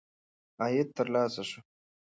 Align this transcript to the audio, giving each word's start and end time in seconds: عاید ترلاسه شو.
عاید 0.61 0.87
ترلاسه 0.97 1.43
شو. 1.49 1.59